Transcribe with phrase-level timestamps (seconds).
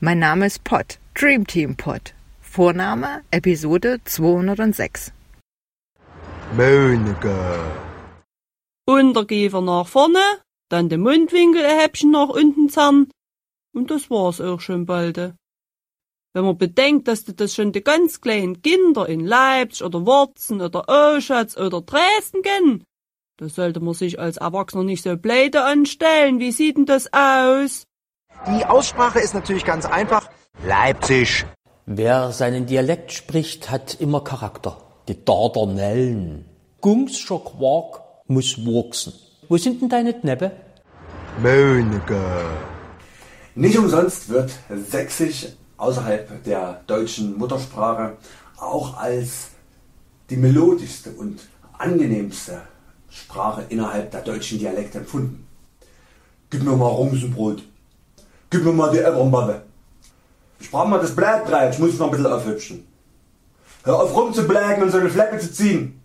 [0.00, 2.14] Mein Name ist Pot, Dream Team Pot.
[2.40, 5.12] Vorname Episode 206.
[6.56, 7.74] Mönige.
[8.86, 10.20] Unterkiefer nach vorne,
[10.68, 13.10] dann den Mundwinkel ein Häppchen nach unten zerren.
[13.74, 15.16] Und das war's auch schon bald.
[15.16, 20.88] Wenn man bedenkt, dass das schon die ganz kleinen Kinder in Leipzig oder Wurzen oder
[20.88, 22.84] Oschatz oder Dresden kennen,
[23.36, 26.38] da sollte man sich als Erwachsener nicht so pleite anstellen.
[26.38, 27.87] Wie sieht denn das aus?
[28.46, 30.30] Die Aussprache ist natürlich ganz einfach.
[30.64, 31.44] Leipzig.
[31.86, 34.78] Wer seinen Dialekt spricht, hat immer Charakter.
[35.08, 36.44] Die Dardanellen.
[36.80, 39.12] Gungscher Quark muss wachsen.
[39.48, 40.52] Wo sind denn deine Knäppe?
[41.42, 42.20] Mönige.
[43.54, 48.16] Nicht umsonst wird Sächsisch außerhalb der deutschen Muttersprache
[48.56, 49.48] auch als
[50.30, 51.40] die melodischste und
[51.78, 52.62] angenehmste
[53.08, 55.46] Sprache innerhalb der deutschen Dialekte empfunden.
[56.50, 57.62] Gib mir mal Rumsenbrot.
[58.50, 59.62] Gib mir mal die Eberenballe.
[60.60, 62.86] Ich brauche mal das Bleibbreit, ich muss es noch ein bisschen aufhübschen.
[63.84, 66.00] Hör auf rumzublägen und so eine Flecke zu ziehen.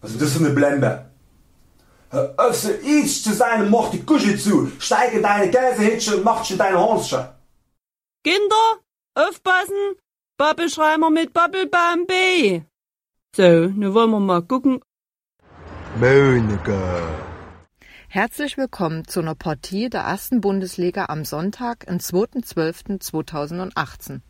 [0.00, 1.06] Was ist das für eine Blende?
[2.10, 4.70] Hör auf so each zu sein und mach die Kusche zu.
[4.78, 7.34] Steig in deine Käsehitsche und mach schon deine Hornsche.
[8.24, 8.78] Kinder,
[9.14, 9.96] aufpassen!
[10.36, 12.62] Babbelschreimer mit Babbelbaum B.
[13.36, 14.80] So, nun wollen wir mal gucken.
[16.00, 16.78] Mönige.
[18.14, 24.20] Herzlich willkommen zu einer Partie der ersten Bundesliga am Sonntag, am 2.12.2018.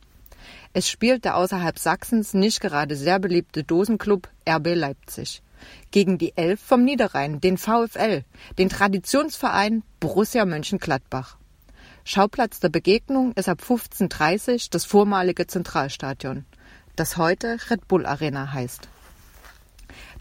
[0.72, 5.42] Es spielt der außerhalb Sachsens nicht gerade sehr beliebte Dosenclub RB Leipzig
[5.90, 8.24] gegen die Elf vom Niederrhein, den VfL,
[8.56, 11.36] den Traditionsverein Borussia Mönchengladbach.
[12.04, 16.46] Schauplatz der Begegnung ist ab 15.30 Uhr das vormalige Zentralstadion,
[16.96, 18.88] das heute Red Bull Arena heißt.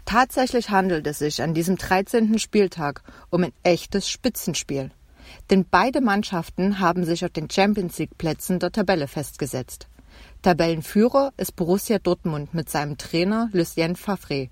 [0.04, 2.38] Tatsächlich handelt es sich an diesem 13.
[2.38, 4.90] Spieltag um ein echtes Spitzenspiel.
[5.50, 9.88] Denn beide Mannschaften haben sich auf den Champions League Plätzen der Tabelle festgesetzt.
[10.42, 14.50] Tabellenführer ist Borussia Dortmund mit seinem Trainer Lucien Favre.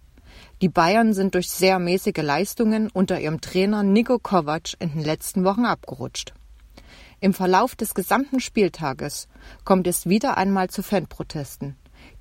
[0.63, 5.45] Die Bayern sind durch sehr mäßige Leistungen unter ihrem Trainer Niko Kovac in den letzten
[5.45, 6.33] Wochen abgerutscht.
[7.21, 9.29] Im Verlauf des gesamten Spieltages
[9.65, 11.77] kommt es wieder einmal zu Fanprotesten.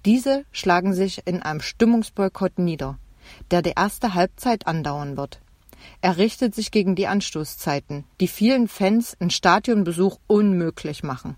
[0.06, 3.00] Diese schlagen sich in einem Stimmungsboykott nieder,
[3.52, 5.40] der die erste Halbzeit andauern wird.
[6.02, 11.36] Er richtet sich gegen die Anstoßzeiten, die vielen Fans einen Stadionbesuch unmöglich machen.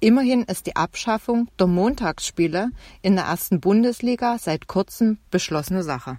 [0.00, 2.70] Immerhin ist die Abschaffung der Montagsspiele
[3.02, 6.18] in der ersten Bundesliga seit kurzem beschlossene Sache.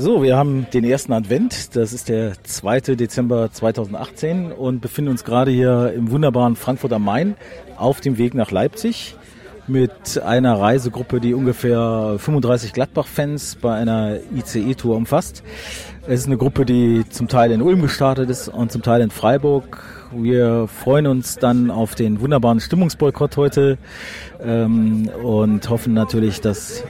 [0.00, 1.74] So, wir haben den ersten Advent.
[1.74, 2.94] Das ist der 2.
[2.94, 7.34] Dezember 2018 und befinden uns gerade hier im wunderbaren Frankfurt am Main
[7.76, 9.16] auf dem Weg nach Leipzig
[9.68, 15.42] mit einer Reisegruppe, die ungefähr 35 Gladbach-Fans bei einer ICE-Tour umfasst.
[16.06, 19.10] Es ist eine Gruppe, die zum Teil in Ulm gestartet ist und zum Teil in
[19.10, 19.82] Freiburg.
[20.12, 23.78] Wir freuen uns dann auf den wunderbaren Stimmungsboykott heute
[24.42, 26.82] ähm, und hoffen natürlich, dass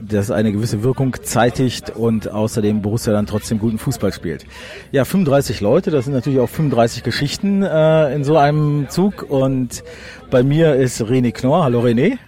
[0.00, 4.46] das eine gewisse Wirkung zeitigt und außerdem Borussia dann trotzdem guten Fußball spielt.
[4.92, 9.82] Ja, 35 Leute, das sind natürlich auch 35 Geschichten äh, in so einem Zug und
[10.30, 11.64] bei mir ist René Knorr.
[11.64, 12.18] Hallo René.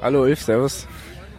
[0.00, 0.86] Hallo Ulf, servus.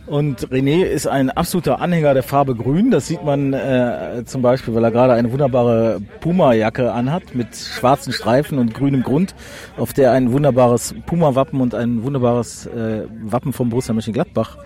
[0.09, 2.89] Und René ist ein absoluter Anhänger der Farbe Grün.
[2.89, 8.11] Das sieht man äh, zum Beispiel, weil er gerade eine wunderbare Puma-Jacke anhat mit schwarzen
[8.11, 9.35] Streifen und grünem Grund,
[9.77, 14.57] auf der ein wunderbares Puma-Wappen und ein wunderbares äh, Wappen vom Borussia Mönchengladbach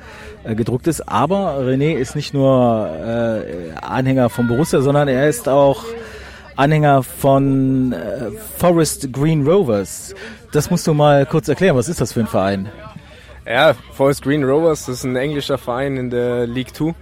[0.45, 1.01] äh, gedruckt ist.
[1.09, 5.83] Aber René ist nicht nur äh, Anhänger von Borussia, sondern er ist auch
[6.55, 10.15] Anhänger von äh, Forest Green Rovers.
[10.53, 11.75] Das musst du mal kurz erklären.
[11.75, 12.69] Was ist das für ein Verein?
[13.45, 16.93] Ja, Forest Green Rovers das ist ein englischer Verein in der League 2.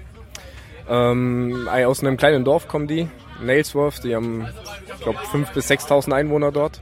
[0.90, 3.08] Ähm, aus einem kleinen Dorf kommen die,
[3.42, 4.04] Nailsworth.
[4.04, 4.48] Die haben,
[4.86, 6.82] ich glaube, 5.000 bis 6.000 Einwohner dort.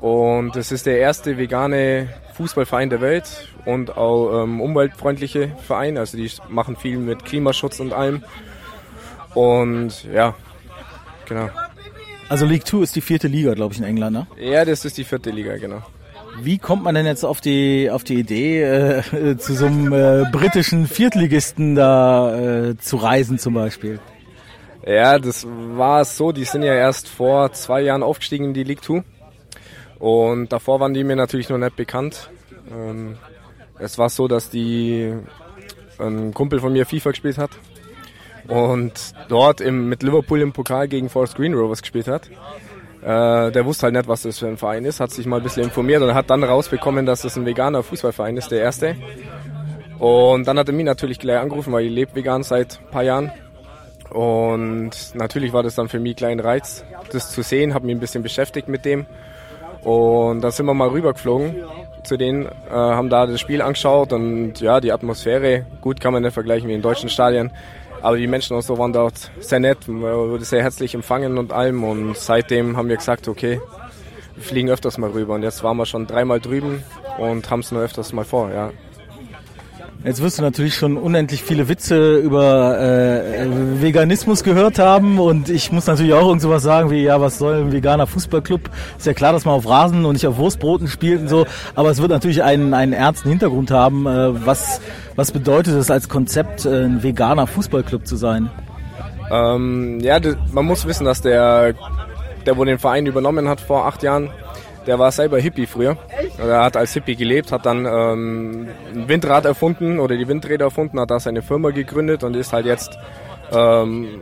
[0.00, 5.98] Und es ist der erste vegane Fußballverein der Welt und auch ähm, umweltfreundliche Verein.
[5.98, 8.22] Also die machen viel mit Klimaschutz und allem.
[9.34, 10.34] Und ja,
[11.26, 11.50] genau.
[12.28, 14.26] Also League 2 ist die vierte Liga, glaube ich, in England, ne?
[14.38, 15.82] Ja, das ist die vierte Liga, genau.
[16.40, 20.24] Wie kommt man denn jetzt auf die auf die Idee, äh, zu so einem äh,
[20.30, 22.36] britischen Viertligisten da
[22.70, 24.00] äh, zu reisen zum Beispiel?
[24.86, 26.32] Ja, das war so.
[26.32, 29.02] Die sind ja erst vor zwei Jahren aufgestiegen in die League 2.
[29.98, 32.30] Und davor waren die mir natürlich noch nicht bekannt.
[32.70, 33.16] Ähm,
[33.78, 35.14] es war so, dass die
[35.98, 37.50] ein Kumpel von mir FIFA gespielt hat
[38.48, 42.28] und dort im, mit Liverpool im Pokal gegen Forest Green Rovers gespielt hat.
[43.04, 45.42] Äh, der wusste halt nicht, was das für ein Verein ist, hat sich mal ein
[45.42, 48.96] bisschen informiert und hat dann rausbekommen, dass das ein veganer Fußballverein ist, der erste.
[49.98, 53.02] Und dann hat er mich natürlich gleich angerufen, weil ich lebe vegan seit ein paar
[53.02, 53.30] Jahren.
[54.10, 57.94] Und natürlich war das dann für mich ein kleiner Reiz, das zu sehen, habe mich
[57.94, 59.06] ein bisschen beschäftigt mit dem.
[59.82, 61.56] Und da sind wir mal rübergeflogen
[62.04, 66.22] zu denen, äh, haben da das Spiel angeschaut und ja, die Atmosphäre, gut kann man
[66.22, 67.50] nicht vergleichen wie in deutschen Stadien,
[68.04, 71.54] aber die Menschen und so waren dort sehr nett, man wurde sehr herzlich empfangen und
[71.54, 73.62] allem und seitdem haben wir gesagt, okay,
[74.34, 76.82] wir fliegen öfters mal rüber und jetzt waren wir schon dreimal drüben
[77.18, 78.70] und haben es nur öfters mal vor, ja.
[80.04, 85.72] Jetzt wirst du natürlich schon unendlich viele Witze über äh, Veganismus gehört haben und ich
[85.72, 88.68] muss natürlich auch irgend sowas sagen wie, ja, was soll ein veganer Fußballclub?
[88.98, 91.88] Ist ja klar, dass man auf Rasen und nicht auf Wurstbroten spielt und so, aber
[91.88, 94.06] es wird natürlich einen, einen ernsten Hintergrund haben.
[94.06, 94.82] Äh, was,
[95.16, 98.50] was bedeutet es als Konzept, äh, ein veganer Fußballclub zu sein?
[99.30, 100.18] Ähm, ja,
[100.52, 101.74] man muss wissen, dass der,
[102.46, 104.30] der, wo den Verein übernommen hat vor acht Jahren,
[104.86, 105.96] der war selber Hippie früher.
[106.38, 111.00] Er hat als Hippie gelebt, hat dann ähm, ein Windrad erfunden oder die Windräder erfunden,
[111.00, 112.98] hat da seine Firma gegründet und ist halt jetzt,
[113.50, 114.20] ähm,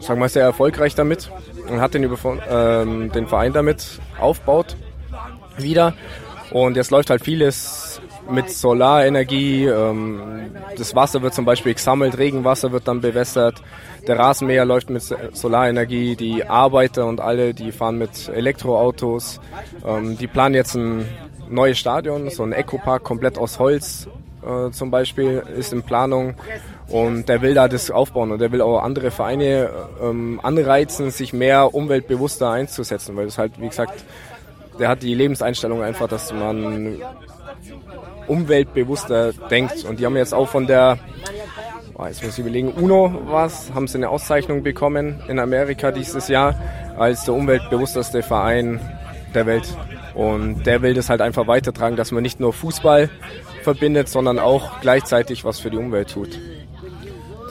[0.00, 1.30] sagen wir sehr erfolgreich damit
[1.68, 2.10] und hat den,
[2.50, 4.76] ähm, den Verein damit aufgebaut
[5.56, 5.94] wieder.
[6.50, 7.85] Und jetzt läuft halt vieles
[8.30, 9.66] mit Solarenergie.
[9.66, 10.20] Ähm,
[10.76, 13.62] das Wasser wird zum Beispiel gesammelt, Regenwasser wird dann bewässert.
[14.06, 16.16] Der Rasenmäher läuft mit Solarenergie.
[16.16, 19.40] Die Arbeiter und alle, die fahren mit Elektroautos.
[19.86, 21.06] Ähm, die planen jetzt ein
[21.48, 24.08] neues Stadion, so ein Ecopark komplett aus Holz
[24.46, 26.34] äh, zum Beispiel ist in Planung.
[26.88, 29.70] Und der will da das aufbauen und der will auch andere Vereine
[30.00, 34.04] ähm, anreizen, sich mehr umweltbewusster einzusetzen, weil das halt, wie gesagt,
[34.78, 37.00] der hat die Lebenseinstellung einfach, dass man
[38.28, 39.84] umweltbewusster denkt.
[39.84, 40.98] Und die haben jetzt auch von der,
[41.94, 46.28] oh, jetzt muss ich überlegen, UNO was, haben sie eine Auszeichnung bekommen in Amerika dieses
[46.28, 46.54] Jahr
[46.98, 48.80] als der umweltbewussteste Verein
[49.34, 49.68] der Welt.
[50.14, 53.10] Und der will das halt einfach weitertragen, dass man nicht nur Fußball
[53.62, 56.38] verbindet, sondern auch gleichzeitig was für die Umwelt tut.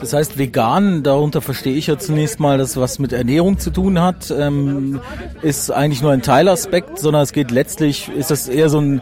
[0.00, 4.00] Das heißt, vegan, darunter verstehe ich ja zunächst mal, dass was mit Ernährung zu tun
[4.00, 5.00] hat, ähm,
[5.42, 9.00] ist eigentlich nur ein Teilaspekt, sondern es geht letztlich, ist das eher so ein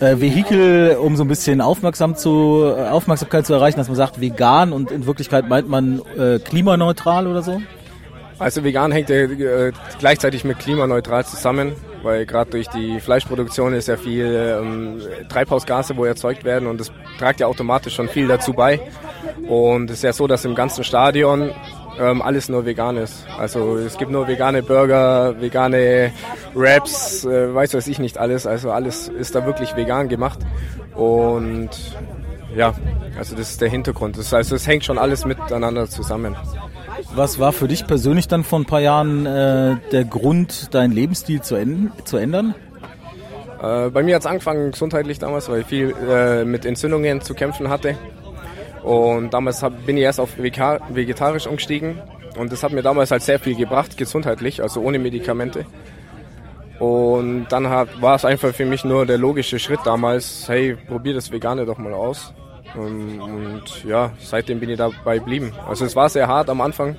[0.00, 4.20] äh, Vehikel, um so ein bisschen aufmerksam zu, äh, Aufmerksamkeit zu erreichen, dass man sagt
[4.20, 7.62] vegan und in Wirklichkeit meint man äh, klimaneutral oder so?
[8.38, 11.72] Also vegan hängt ja äh, gleichzeitig mit klimaneutral zusammen,
[12.02, 16.90] weil gerade durch die Fleischproduktion ist ja viel ähm, Treibhausgase, wo erzeugt werden und das
[17.18, 18.80] tragt ja automatisch schon viel dazu bei.
[19.48, 21.52] Und es ist ja so, dass im ganzen Stadion
[21.98, 23.26] ähm, alles nur vegan ist.
[23.38, 26.12] Also es gibt nur vegane Burger, vegane
[26.54, 28.46] Wraps, äh, weiß was ich nicht alles.
[28.46, 30.40] Also alles ist da wirklich vegan gemacht.
[30.94, 31.70] Und
[32.56, 32.74] ja,
[33.18, 34.18] also das ist der Hintergrund.
[34.18, 36.36] Das, also es hängt schon alles miteinander zusammen.
[37.16, 41.40] Was war für dich persönlich dann vor ein paar Jahren äh, der Grund, deinen Lebensstil
[41.42, 41.56] zu,
[42.04, 42.56] zu ändern?
[43.62, 47.34] Äh, bei mir hat es angefangen gesundheitlich damals, weil ich viel äh, mit Entzündungen zu
[47.34, 47.96] kämpfen hatte.
[48.82, 52.00] Und damals hab, bin ich erst auf vegetarisch umgestiegen.
[52.36, 55.66] Und das hat mir damals halt sehr viel gebracht, gesundheitlich, also ohne Medikamente.
[56.80, 61.30] Und dann war es einfach für mich nur der logische Schritt damals, hey, probier das
[61.30, 62.34] Vegane doch mal aus.
[62.76, 65.52] Ähm, und ja, seitdem bin ich dabei geblieben.
[65.66, 66.96] Also es war sehr hart am Anfang.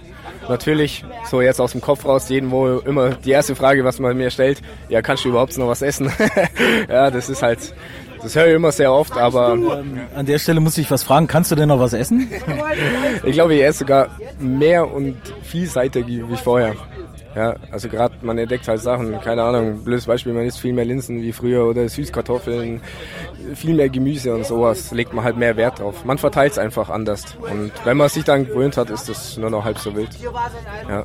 [0.48, 4.16] Natürlich, so jetzt aus dem Kopf raus, jeden wo immer die erste Frage, was man
[4.16, 6.12] mir stellt, ja, kannst du überhaupt noch was essen?
[6.90, 7.74] ja, das ist halt,
[8.22, 9.54] das höre ich immer sehr oft, aber...
[9.54, 12.30] Ähm, an der Stelle muss ich was fragen, kannst du denn noch was essen?
[13.24, 16.76] ich glaube, ich esse sogar mehr und vielseitiger wie vorher.
[17.36, 20.86] Ja, also gerade man entdeckt halt Sachen, keine Ahnung, blödes Beispiel, man isst viel mehr
[20.86, 22.82] Linsen wie früher oder Süßkartoffeln,
[23.56, 26.06] viel mehr Gemüse und sowas, legt man halt mehr Wert drauf.
[26.06, 27.36] Man verteilt es einfach anders.
[27.42, 30.10] Und wenn man sich dann gewöhnt hat, ist das nur noch halb so wild.
[30.88, 31.04] Ja.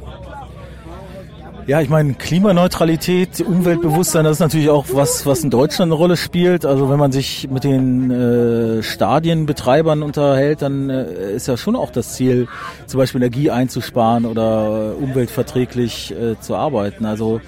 [1.70, 6.16] Ja, ich meine, Klimaneutralität, Umweltbewusstsein, das ist natürlich auch was, was in Deutschland eine Rolle
[6.16, 6.66] spielt.
[6.66, 11.92] Also wenn man sich mit den äh, Stadienbetreibern unterhält, dann äh, ist ja schon auch
[11.92, 12.48] das Ziel,
[12.86, 17.06] zum Beispiel Energie einzusparen oder umweltverträglich äh, zu arbeiten.
[17.06, 17.40] Also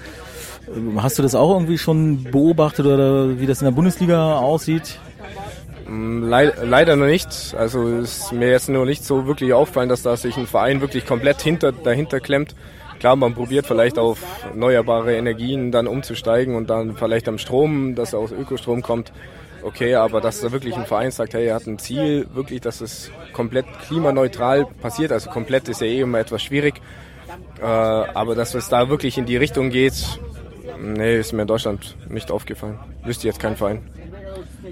[0.67, 4.99] äh, hast du das auch irgendwie schon beobachtet oder wie das in der Bundesliga aussieht?
[5.85, 7.55] Mm, leider noch nicht.
[7.57, 11.05] Also ist mir jetzt nur nicht so wirklich auffallen, dass da sich ein Verein wirklich
[11.05, 12.55] komplett hinter, dahinter klemmt
[13.03, 18.13] klar, man probiert vielleicht auf erneuerbare Energien dann umzusteigen und dann vielleicht am Strom, dass
[18.13, 19.11] er aus Ökostrom kommt.
[19.61, 22.79] Okay, aber dass da wirklich ein Verein sagt, hey, er hat ein Ziel, wirklich, dass
[22.79, 26.75] es komplett klimaneutral passiert, also komplett ist ja eh immer etwas schwierig,
[27.61, 30.17] äh, aber dass es da wirklich in die Richtung geht,
[30.81, 32.79] nee, ist mir in Deutschland nicht aufgefallen.
[33.03, 33.81] Wüsste jetzt kein Verein.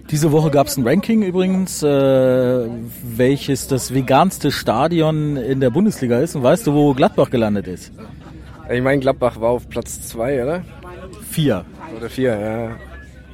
[0.09, 2.67] Diese Woche gab es ein Ranking übrigens, äh,
[3.03, 6.33] welches das veganste Stadion in der Bundesliga ist.
[6.35, 7.91] Und weißt du, wo Gladbach gelandet ist?
[8.71, 10.63] Ich meine, Gladbach war auf Platz 2, oder?
[11.29, 11.65] Vier.
[11.97, 12.77] Oder vier,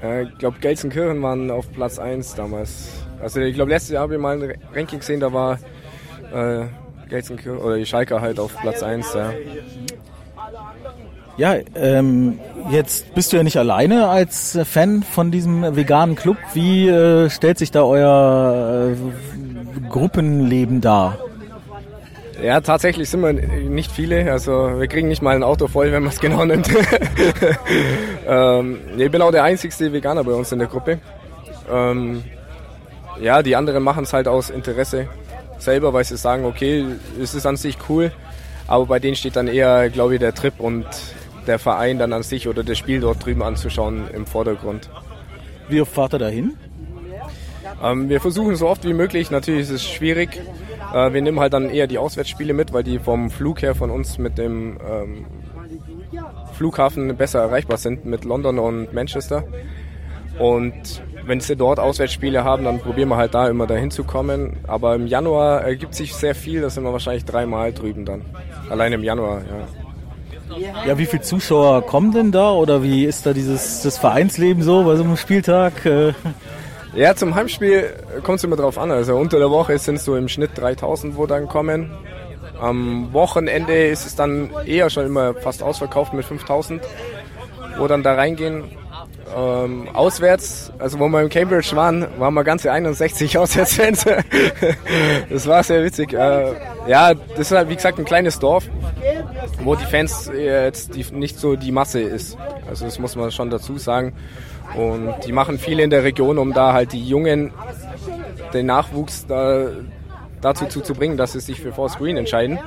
[0.02, 0.22] ja.
[0.22, 2.90] ich glaube, Gelsenkirchen waren auf Platz 1 damals.
[3.22, 5.60] Also ich glaube, letztes Jahr habe ich mal ein Ranking gesehen, da war
[6.34, 6.66] äh,
[7.08, 9.34] Gelsenkirchen oder die Schalke halt auf Platz 1, ja.
[11.38, 12.40] Ja, ähm,
[12.72, 16.38] jetzt bist du ja nicht alleine als Fan von diesem veganen Club.
[16.56, 21.20] Wie äh, stellt sich da euer äh, Gruppenleben dar?
[22.42, 24.32] Ja, tatsächlich sind wir nicht viele.
[24.32, 26.70] Also wir kriegen nicht mal ein Auto voll, wenn man es genau nimmt.
[28.28, 31.00] ähm, ich bin auch der einzigste Veganer bei uns in der Gruppe.
[31.72, 32.24] Ähm,
[33.22, 35.08] ja, die anderen machen es halt aus Interesse
[35.58, 36.86] selber, weil sie sagen, okay,
[37.22, 38.12] es ist an sich cool,
[38.68, 40.86] aber bei denen steht dann eher, glaube ich, der Trip und
[41.48, 44.90] der Verein dann an sich oder das Spiel dort drüben anzuschauen im Vordergrund.
[45.70, 46.54] Wie oft fahrt ihr dahin?
[47.84, 50.42] Ähm, wir versuchen so oft wie möglich, natürlich ist es schwierig.
[50.94, 53.90] Äh, wir nehmen halt dann eher die Auswärtsspiele mit, weil die vom Flug her von
[53.90, 55.26] uns mit dem ähm,
[56.54, 59.44] Flughafen besser erreichbar sind, mit London und Manchester.
[60.40, 64.58] Und wenn sie dort Auswärtsspiele haben, dann probieren wir halt da immer dahin zu kommen.
[64.68, 68.22] Aber im Januar ergibt sich sehr viel, da sind wir wahrscheinlich dreimal drüben dann.
[68.70, 69.68] Allein im Januar, ja.
[70.88, 74.84] Ja, wie viele Zuschauer kommen denn da oder wie ist da dieses das Vereinsleben so
[74.84, 75.74] bei so einem Spieltag?
[76.98, 78.90] Ja, zum Heimspiel kommt es immer drauf an.
[78.90, 81.92] Also unter der Woche sind so im Schnitt 3000, wo dann kommen.
[82.60, 86.82] Am Wochenende ist es dann eher schon immer fast ausverkauft mit 5000,
[87.78, 88.64] wo dann da reingehen.
[89.36, 94.06] Ähm, auswärts, also wo wir in Cambridge waren, waren wir ganze 61 Auswärtsfans.
[95.30, 96.14] das war sehr witzig.
[96.14, 96.54] Äh,
[96.88, 98.68] ja, das ist halt wie gesagt ein kleines Dorf,
[99.64, 102.40] wo die Fans jetzt die, nicht so die Masse ist.
[102.68, 104.14] Also das muss man schon dazu sagen.
[104.76, 107.52] Und die machen viel in der Region, um da halt die Jungen,
[108.54, 109.70] den Nachwuchs da,
[110.42, 112.60] dazu zu, bringen, dass sie sich für Force Green entscheiden.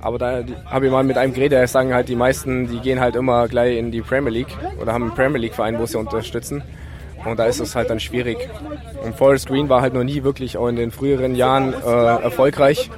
[0.00, 3.00] Aber da habe ich mal mit einem geredet, der sagen halt, die meisten, die gehen
[3.00, 5.96] halt immer gleich in die Premier League oder haben einen Premier League Verein, wo sie
[5.96, 6.62] unterstützen.
[7.24, 8.36] Und da ist es halt dann schwierig.
[9.04, 12.90] Und Forest Green war halt noch nie wirklich auch in den früheren Jahren äh, erfolgreich.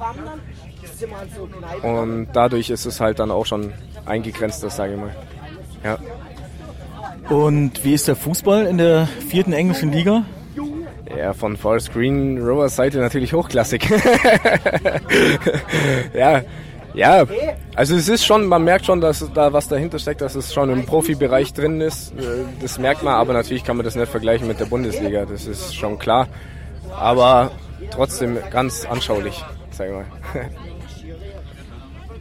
[1.83, 3.73] Und dadurch ist es halt dann auch schon
[4.05, 5.15] eingegrenzt, das sage ich mal.
[5.83, 5.99] Ja.
[7.29, 10.25] Und wie ist der Fußball in der vierten englischen Liga?
[11.17, 13.89] Ja, von Forest Green Rovers Seite natürlich hochklassig.
[16.13, 16.41] ja,
[16.93, 17.25] ja,
[17.75, 20.69] also es ist schon, man merkt schon, dass da was dahinter steckt, dass es schon
[20.69, 22.13] im Profibereich drin ist.
[22.61, 25.75] Das merkt man, aber natürlich kann man das nicht vergleichen mit der Bundesliga, das ist
[25.75, 26.27] schon klar.
[26.97, 27.51] Aber
[27.91, 30.05] trotzdem ganz anschaulich, sag ich mal.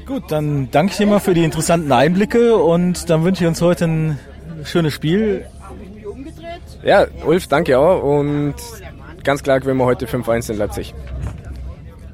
[0.06, 3.62] Gut, dann danke ich dir mal für die interessanten Einblicke und dann wünsche ich uns
[3.62, 4.18] heute ein
[4.64, 5.46] schönes Spiel.
[6.82, 8.54] Ja, Ulf, danke auch und
[9.22, 10.94] ganz klar gewinnen wir heute 5-1 in Leipzig.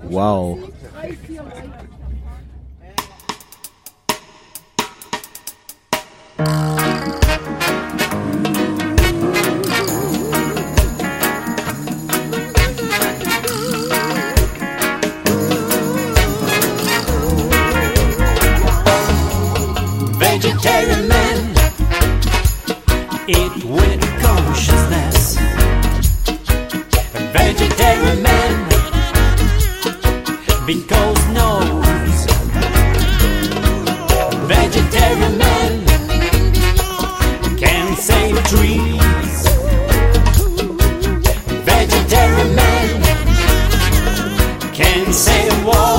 [0.08, 0.58] Wow.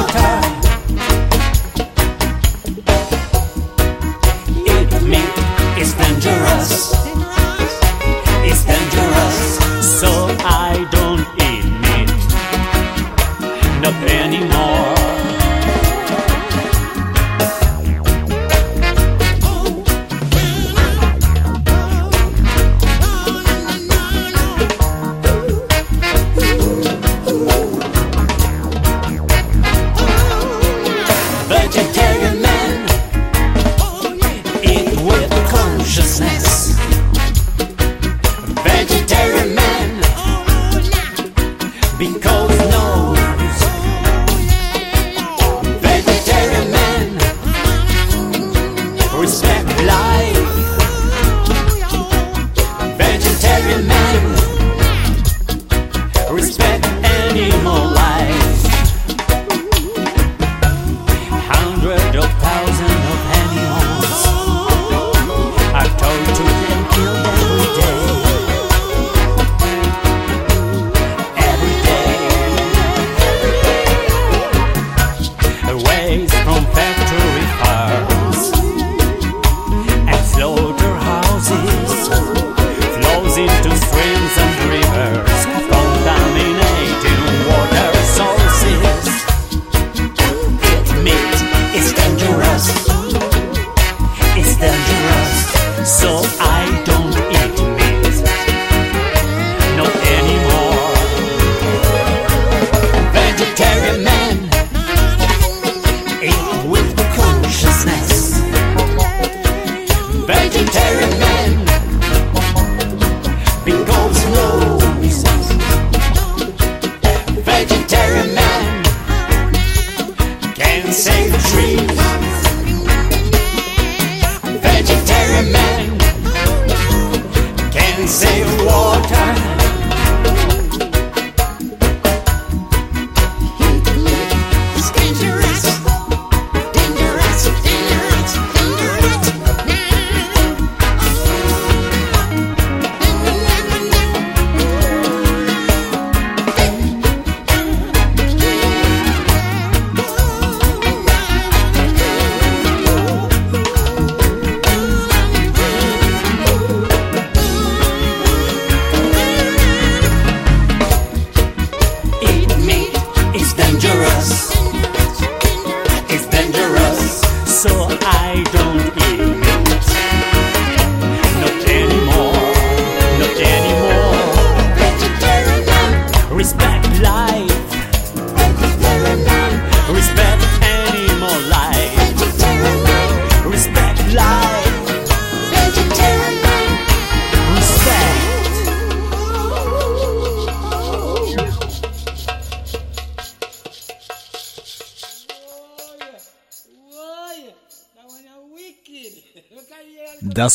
[0.07, 0.60] time.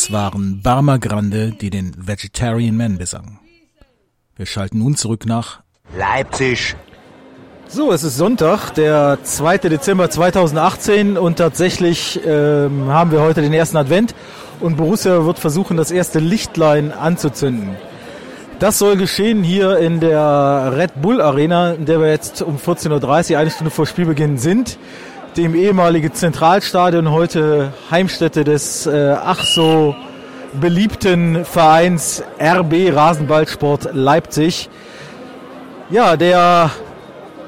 [0.06, 3.40] Das waren Barma Grande, die den Vegetarian Man besangen.
[4.36, 5.62] Wir schalten nun zurück nach
[5.98, 6.76] Leipzig.
[7.66, 9.58] So, es ist Sonntag, der 2.
[9.58, 14.14] Dezember 2018 und tatsächlich ähm, haben wir heute den ersten Advent
[14.60, 17.74] und Borussia wird versuchen, das erste Lichtlein anzuzünden.
[18.60, 23.32] Das soll geschehen hier in der Red Bull Arena, in der wir jetzt um 14.30
[23.32, 24.78] Uhr, eine Stunde vor Spielbeginn sind,
[25.36, 29.94] dem ehemaligen Zentralstadion, heute Heimstätte des äh, ach so
[30.58, 34.70] beliebten Vereins RB Rasenballsport Leipzig.
[35.90, 36.70] Ja, der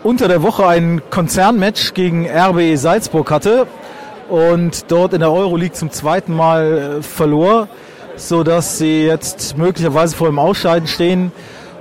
[0.03, 3.67] unter der Woche ein Konzernmatch gegen RB Salzburg hatte
[4.29, 7.69] und dort in der Euroleague zum zweiten Mal äh, verlor,
[8.17, 11.33] so dass sie jetzt möglicherweise vor dem Ausscheiden stehen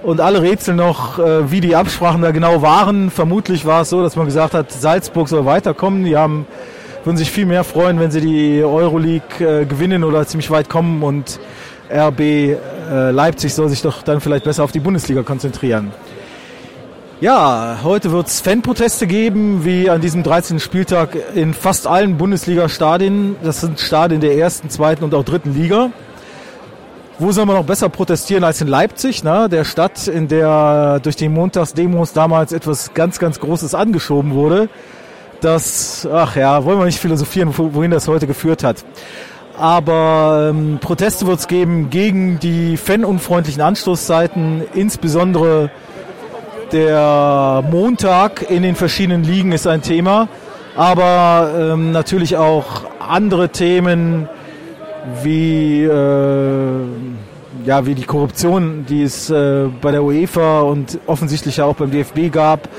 [0.08, 3.12] und alle rätseln noch, äh, wie die Absprachen da genau waren.
[3.12, 6.06] Vermutlich war es so, dass man gesagt hat, Salzburg soll weiterkommen.
[6.06, 6.48] Die haben
[7.04, 11.04] würden sich viel mehr freuen, wenn sie die Euroleague äh, gewinnen oder ziemlich weit kommen
[11.04, 11.42] und
[11.94, 12.56] RB äh,
[13.12, 15.92] Leipzig soll sich doch dann vielleicht besser auf die Bundesliga konzentrieren.
[17.20, 20.62] Ja, heute wird es Fanproteste geben, wie an diesem 13.
[20.62, 23.36] Spieltag in fast allen Bundesliga-Stadien.
[23.44, 25.92] Das sind Stadien der ersten, zweiten und auch dritten Liga.
[27.20, 29.50] Wo soll man noch besser protestieren als in Leipzig, ne?
[29.50, 34.70] der Stadt, in der durch die Montagsdemos damals etwas ganz, ganz Großes angeschoben wurde.
[35.42, 38.86] Das, ach ja, wollen wir nicht philosophieren, wohin das heute geführt hat.
[39.58, 45.72] Aber ähm, Proteste wird es geben gegen die fanunfreundlichen Anstoßzeiten, insbesondere
[46.72, 50.28] der Montag in den verschiedenen Ligen ist ein Thema,
[50.76, 54.30] aber ähm, natürlich auch andere Themen
[55.24, 56.82] wie, äh,
[57.66, 61.92] ja, wie die Korruption, die es äh, bei der UEFA und offensichtlich ja auch beim
[61.92, 62.70] DFB gab,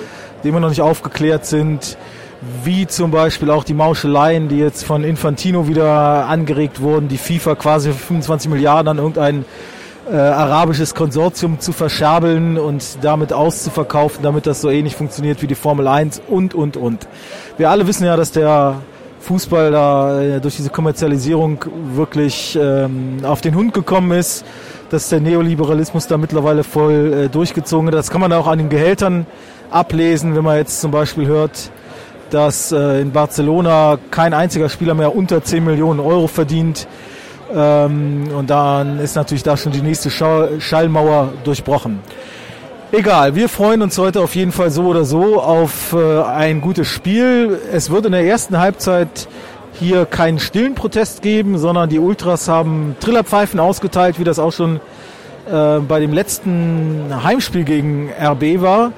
[0.42, 1.96] die immer noch nicht aufgeklärt sind,
[2.62, 7.56] wie zum Beispiel auch die Mauscheleien, die jetzt von Infantino wieder angeregt wurden, die FIFA
[7.56, 9.44] quasi für 25 Milliarden an irgendein
[10.10, 15.54] äh, arabisches Konsortium zu verscherbeln und damit auszuverkaufen, damit das so ähnlich funktioniert wie die
[15.54, 17.06] Formel 1 und, und, und.
[17.56, 18.76] Wir alle wissen ja, dass der
[19.20, 24.44] Fußball da äh, durch diese Kommerzialisierung wirklich ähm, auf den Hund gekommen ist,
[24.90, 27.94] dass der Neoliberalismus da mittlerweile voll äh, durchgezogen hat.
[27.94, 29.26] Das kann man auch an den Gehältern
[29.70, 31.70] ablesen, wenn man jetzt zum Beispiel hört,
[32.30, 36.86] dass äh, in Barcelona kein einziger Spieler mehr unter 10 Millionen Euro verdient.
[37.54, 42.00] Ähm, und dann ist natürlich da schon die nächste Schall Schallmauer durchbrochen.
[42.90, 46.88] Egal, wir freuen uns heute auf jeden Fall so oder so auf äh, ein gutes
[46.88, 47.60] Spiel.
[47.70, 49.28] Es wird in der ersten Halbzeit
[49.74, 54.80] hier keinen stillen Protest geben, sondern die Ultras haben Trillerpfeifen ausgeteilt, wie das auch schon
[55.52, 58.92] äh, bei dem letzten Heimspiel gegen RB war.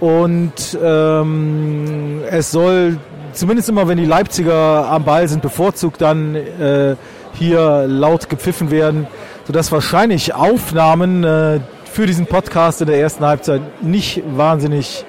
[0.00, 2.96] Und ähm, es soll
[3.34, 6.96] zumindest immer, wenn die Leipziger am Ball sind, bevorzugt dann äh,
[7.34, 9.06] hier laut gepfiffen werden,
[9.46, 11.60] sodass wahrscheinlich Aufnahmen äh,
[11.92, 15.04] für diesen Podcast in der ersten Halbzeit nicht wahnsinnig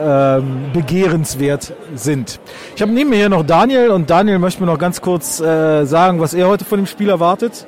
[0.00, 2.40] ähm, begehrenswert sind.
[2.74, 5.84] Ich habe neben mir hier noch Daniel und Daniel möchte mir noch ganz kurz äh,
[5.84, 7.66] sagen, was er heute von dem Spiel erwartet.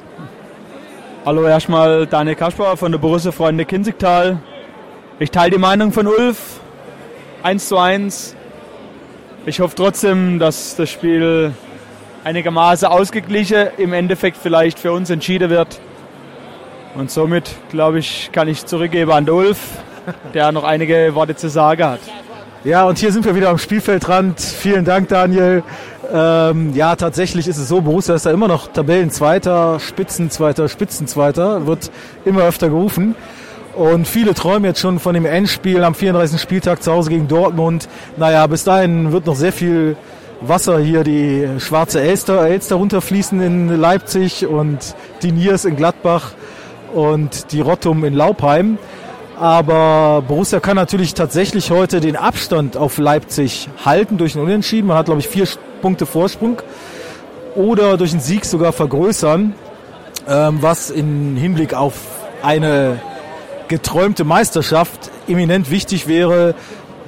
[1.26, 4.38] Hallo, erstmal Daniel Kasper von der Borussia Freunde Kinzigtal.
[5.18, 6.60] Ich teile die Meinung von Ulf.
[7.42, 8.34] 1 zu 1.
[9.44, 11.52] Ich hoffe trotzdem, dass das Spiel
[12.24, 15.78] einigermaßen ausgeglichen im Endeffekt vielleicht für uns entschieden wird.
[16.96, 19.59] Und somit, glaube ich, kann ich zurückgeben an Dolf,
[20.35, 22.00] der noch einige Worte zu sagen hat.
[22.64, 24.40] Ja, und hier sind wir wieder am Spielfeldrand.
[24.40, 25.62] Vielen Dank, Daniel.
[26.12, 31.90] Ähm, ja, tatsächlich ist es so, Borussia ist da immer noch Tabellenzweiter, Spitzenzweiter, Spitzenzweiter, wird
[32.24, 33.14] immer öfter gerufen.
[33.74, 36.40] Und viele träumen jetzt schon von dem Endspiel am 34.
[36.40, 37.88] Spieltag zu Hause gegen Dortmund.
[38.16, 39.96] Naja, bis dahin wird noch sehr viel
[40.40, 46.32] Wasser hier die schwarze Elster, Elster runterfließen in Leipzig und die Niers in Gladbach
[46.96, 48.78] und die Rottum in Laupheim.
[49.38, 54.87] Aber Borussia kann natürlich tatsächlich heute den Abstand auf Leipzig halten durch einen Unentschieden.
[54.87, 55.46] Man hat, glaube ich, vier
[55.82, 56.62] Punkte Vorsprung.
[57.54, 59.54] Oder durch einen Sieg sogar vergrößern,
[60.26, 61.94] ähm, was im Hinblick auf
[62.42, 62.98] eine
[63.68, 66.54] geträumte Meisterschaft eminent wichtig wäre.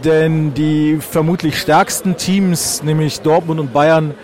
[0.04, 4.14] Denn die vermutlich stärksten Teams, nämlich Dortmund und Bayern,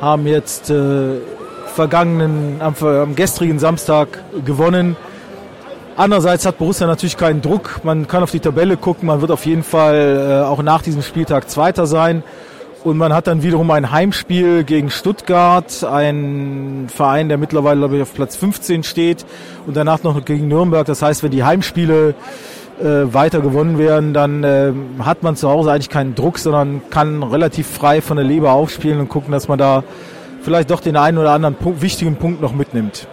[0.00, 1.16] haben jetzt äh,
[1.74, 4.08] vergangenen, am, am gestrigen Samstag
[4.44, 4.96] gewonnen.
[6.00, 7.82] Andererseits hat Borussia natürlich keinen Druck.
[7.84, 9.06] Man kann auf die Tabelle gucken.
[9.08, 12.22] Man wird auf jeden Fall äh, auch nach diesem Spieltag Zweiter sein.
[12.84, 18.02] Und man hat dann wiederum ein Heimspiel gegen Stuttgart, ein Verein, der mittlerweile glaube ich,
[18.02, 19.26] auf Platz 15 steht.
[19.66, 20.86] Und danach noch gegen Nürnberg.
[20.86, 22.14] Das heißt, wenn die Heimspiele
[22.80, 27.22] äh, weiter gewonnen werden, dann äh, hat man zu Hause eigentlich keinen Druck, sondern kann
[27.22, 29.84] relativ frei von der Leber aufspielen und gucken, dass man da
[30.40, 33.06] vielleicht doch den einen oder anderen Punkt, wichtigen Punkt noch mitnimmt.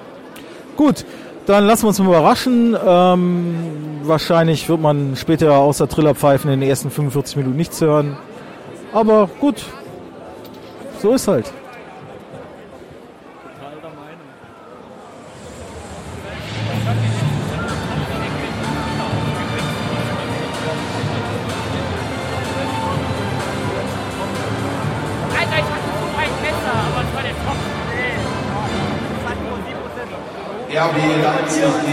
[0.77, 1.03] Gut,
[1.47, 2.77] dann lassen wir uns mal überraschen.
[2.85, 3.55] Ähm,
[4.03, 8.17] wahrscheinlich wird man später außer Trillerpfeifen in den ersten 45 Minuten nichts hören.
[8.93, 9.63] Aber gut,
[11.01, 11.51] so ist halt.
[31.47, 31.86] RB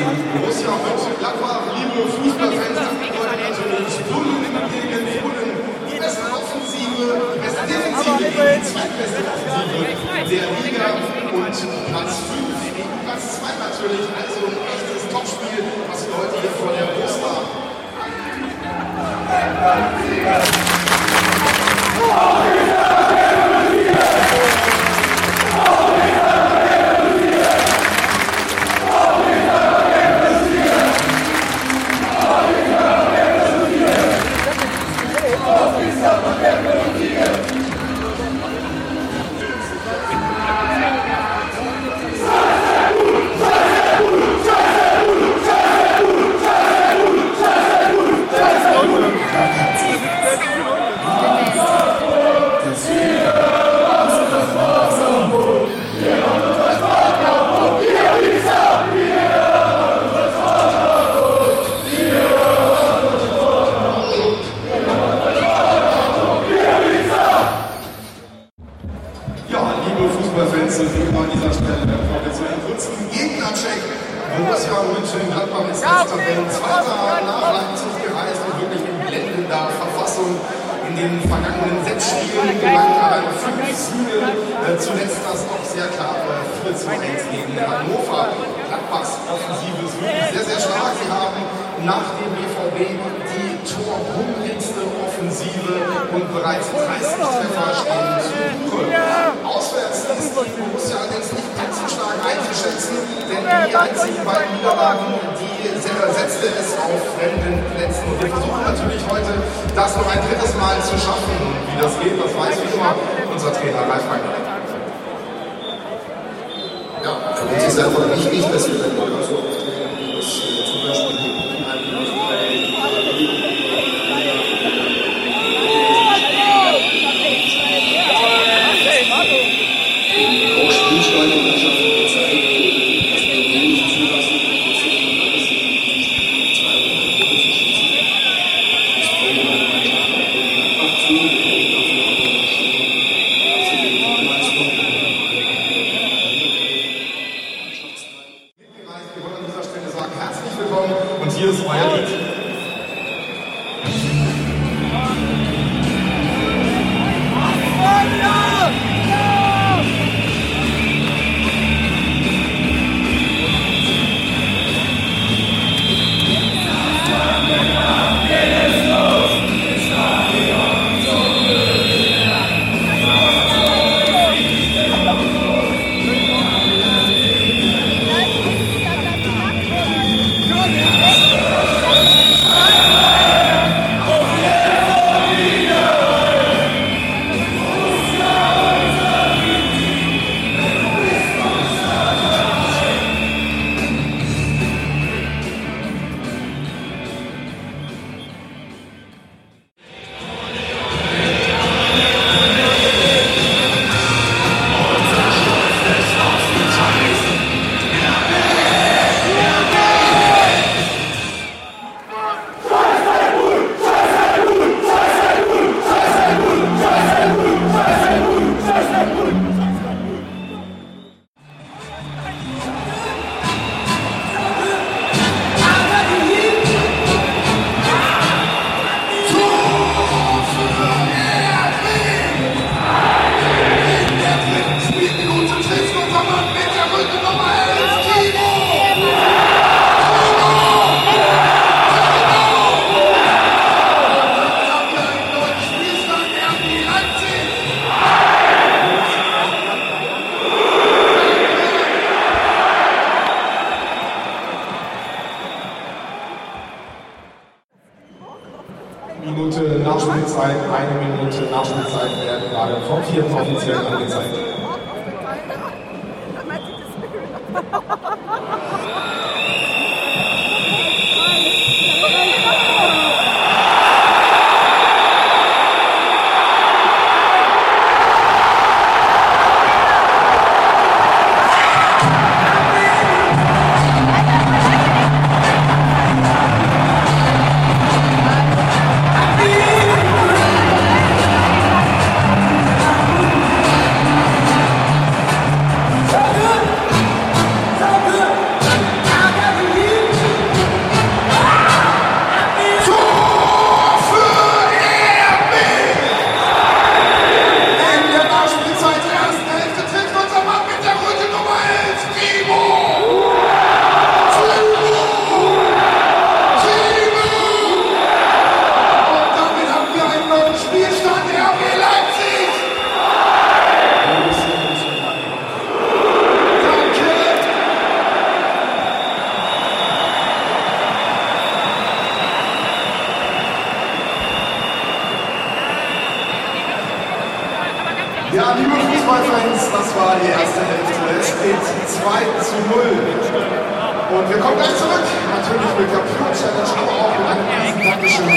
[344.17, 345.05] Und wir kommen gleich zurück.
[345.35, 348.29] Natürlich mit der Pure Challenge, aber auch mit einem riesen Dankeschön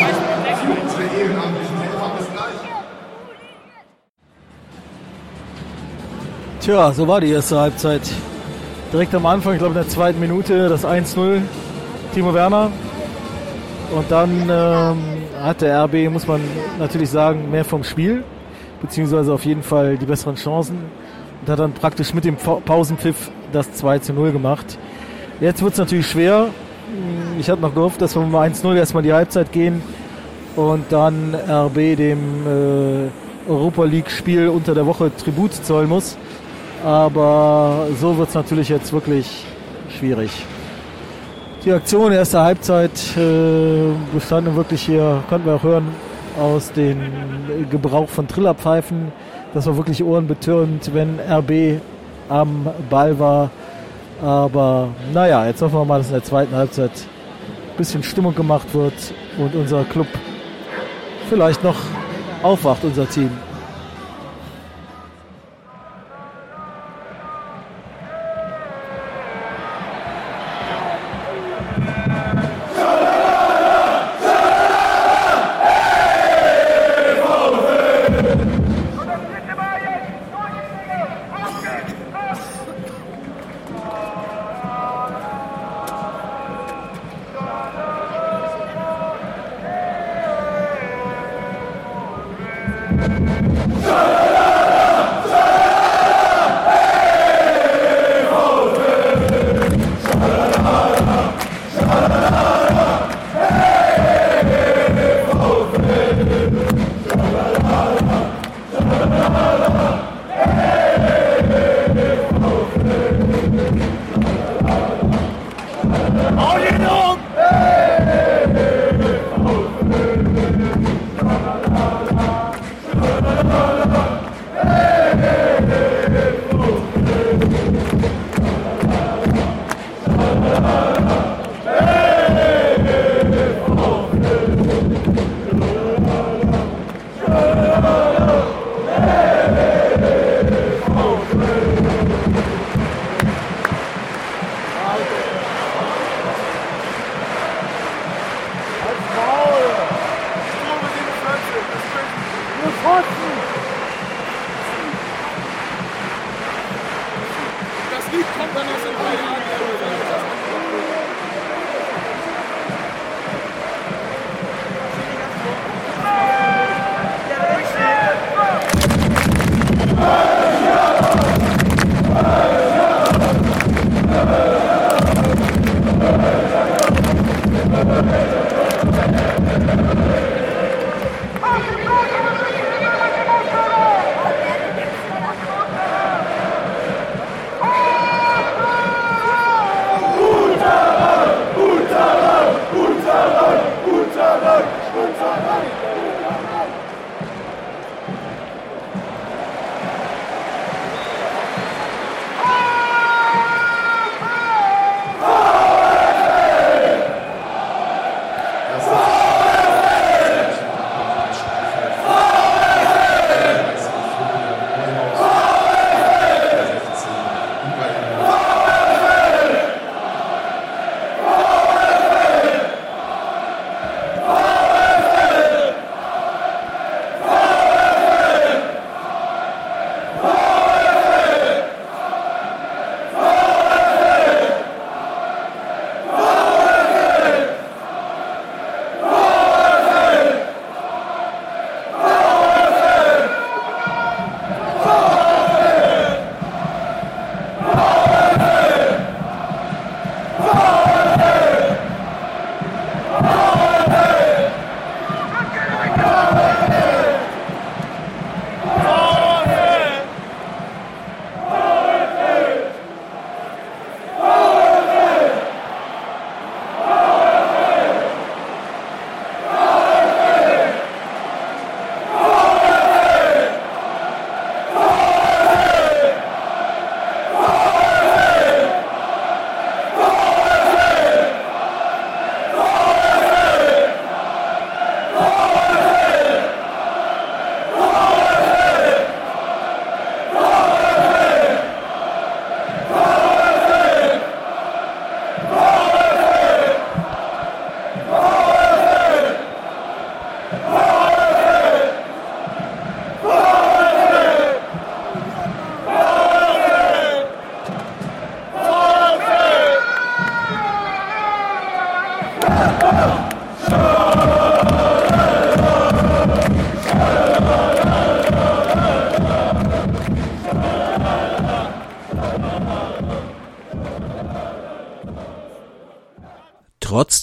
[0.57, 2.09] für unsere ehrenamtlichen Helfer.
[2.17, 2.57] Bis gleich.
[6.61, 8.01] Tja, so war die erste Halbzeit.
[8.91, 11.41] Direkt am Anfang, ich glaube in der zweiten Minute, das 1-0,
[12.13, 12.71] Timo Werner.
[13.95, 14.97] Und dann ähm,
[15.41, 16.41] hat der RB, muss man
[16.79, 18.23] natürlich sagen, mehr vom Spiel,
[18.81, 20.77] beziehungsweise auf jeden Fall die besseren Chancen.
[21.41, 24.77] Und hat dann praktisch mit dem Pa- Pausenpfiff das 2 0 gemacht.
[25.39, 26.47] Jetzt wird es natürlich schwer.
[27.39, 29.83] Ich hatte noch gehofft, dass wir mal 1-0 erstmal die Halbzeit gehen
[30.55, 36.17] und dann RB dem äh, Europa League-Spiel unter der Woche Tribut zollen muss.
[36.83, 39.45] Aber so wird es natürlich jetzt wirklich
[39.97, 40.31] schwierig.
[41.65, 45.87] Die Aktion erster Halbzeit äh, bestand wirklich hier, konnten wir auch hören,
[46.39, 46.97] aus dem
[47.69, 49.11] Gebrauch von Trillerpfeifen.
[49.53, 51.79] Das war wirklich ohrenbetörend, wenn RB
[52.29, 53.51] am Ball war.
[54.21, 58.73] Aber naja, jetzt hoffen wir mal, dass in der zweiten Halbzeit ein bisschen Stimmung gemacht
[58.73, 58.93] wird
[59.37, 60.07] und unser Club
[61.29, 61.77] vielleicht noch
[62.41, 63.29] aufwacht, unser Team.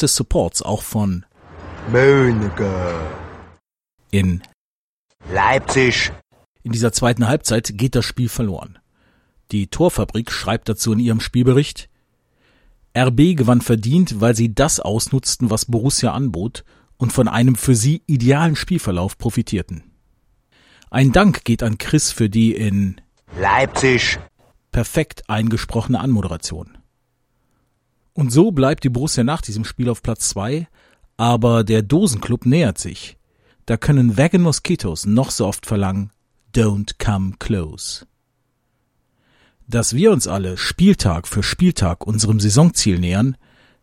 [0.04, 1.24] Des Supports auch von
[1.90, 2.94] Mönige.
[4.10, 4.42] in
[5.32, 6.12] Leipzig.
[6.62, 8.78] In dieser zweiten Halbzeit geht das Spiel verloren.
[9.50, 11.88] Die Torfabrik schreibt dazu in ihrem Spielbericht,
[12.96, 16.64] RB gewann verdient, weil sie das ausnutzten, was Borussia anbot
[16.98, 19.84] und von einem für sie idealen Spielverlauf profitierten.
[20.90, 23.00] Ein Dank geht an Chris für die in
[23.40, 24.18] Leipzig.
[24.70, 26.78] perfekt eingesprochene Anmoderation.
[28.14, 30.68] Und so bleibt die Borussia nach diesem Spiel auf Platz zwei,
[31.16, 33.18] aber der Dosenclub nähert sich.
[33.66, 36.10] Da können Wagon Mosquitoes noch so oft verlangen,
[36.54, 38.06] don't come close.
[39.66, 43.36] Dass wir uns alle Spieltag für Spieltag unserem Saisonziel nähern,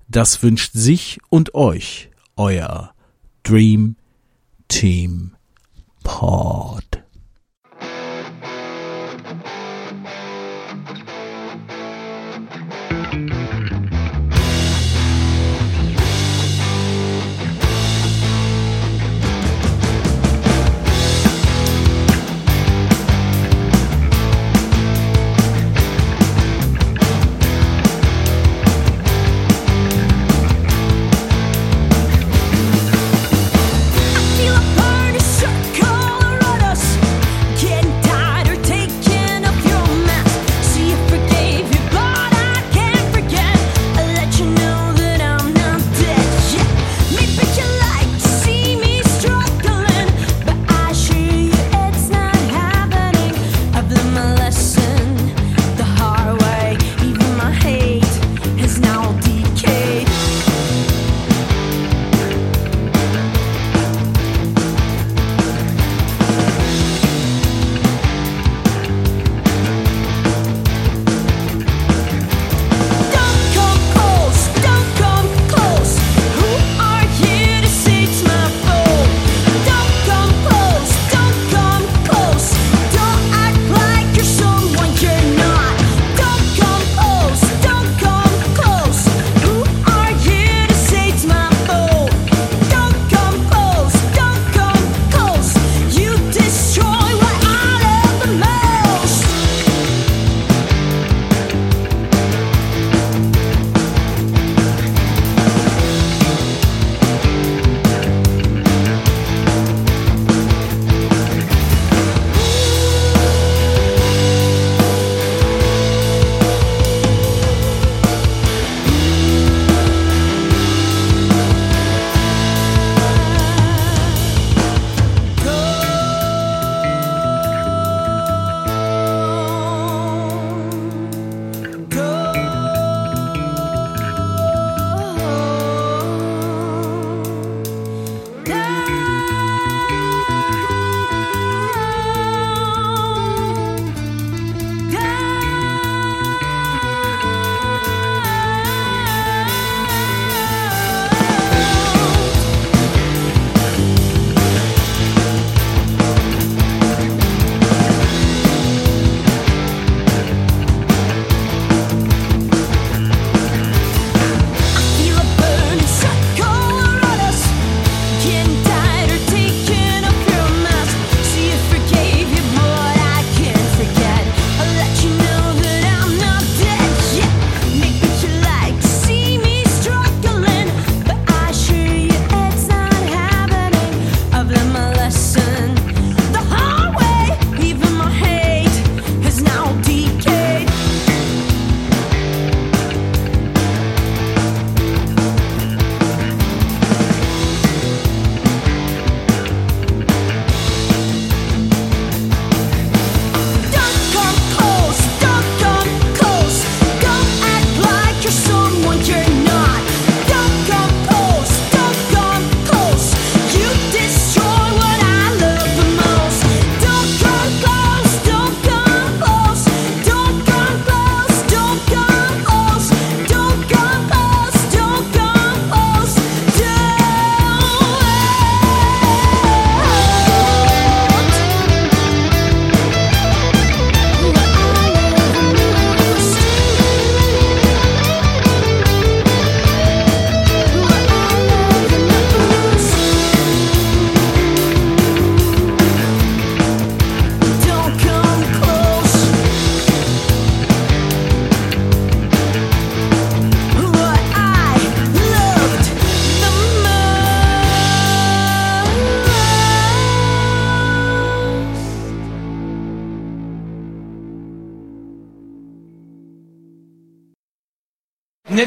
[0.08, 2.94] das wünscht sich und euch euer
[3.44, 3.96] Dream
[4.68, 5.36] Team
[6.04, 6.91] Pod.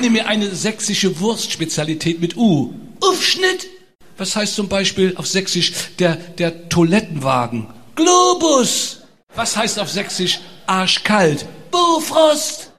[0.05, 2.75] Nenne mir eine sächsische Wurstspezialität mit U.
[3.01, 3.71] Aufschnitt.
[4.19, 7.69] Was heißt zum Beispiel auf Sächsisch der, der Toilettenwagen?
[7.95, 9.01] Globus.
[9.35, 11.47] Was heißt auf Sächsisch arschkalt?
[11.71, 12.71] Bofrost.